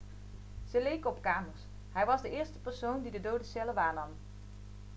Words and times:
ze 0.71 0.81
leken 0.81 1.09
op 1.09 1.21
kamers 1.21 1.59
hij 1.91 2.05
was 2.05 2.21
de 2.21 2.29
eerste 2.29 2.57
persoon 2.59 3.01
die 3.01 3.21
dode 3.21 3.43
cellen 3.43 3.73
waarnam 3.73 4.09